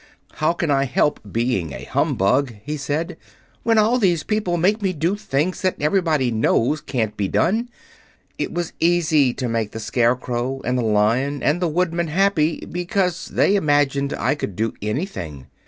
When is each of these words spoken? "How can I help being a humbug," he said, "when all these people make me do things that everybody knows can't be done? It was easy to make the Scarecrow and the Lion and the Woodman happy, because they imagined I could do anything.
"How 0.37 0.53
can 0.53 0.71
I 0.71 0.85
help 0.85 1.19
being 1.31 1.73
a 1.73 1.83
humbug," 1.83 2.55
he 2.63 2.75
said, 2.75 3.17
"when 3.61 3.77
all 3.77 3.99
these 3.99 4.23
people 4.23 4.57
make 4.57 4.81
me 4.81 4.93
do 4.93 5.15
things 5.15 5.61
that 5.61 5.79
everybody 5.79 6.31
knows 6.31 6.81
can't 6.81 7.15
be 7.15 7.27
done? 7.27 7.69
It 8.39 8.51
was 8.51 8.73
easy 8.79 9.31
to 9.35 9.47
make 9.47 9.73
the 9.73 9.79
Scarecrow 9.79 10.59
and 10.65 10.75
the 10.75 10.81
Lion 10.83 11.43
and 11.43 11.61
the 11.61 11.67
Woodman 11.67 12.07
happy, 12.07 12.65
because 12.65 13.27
they 13.27 13.55
imagined 13.55 14.11
I 14.13 14.33
could 14.33 14.55
do 14.55 14.73
anything. 14.81 15.45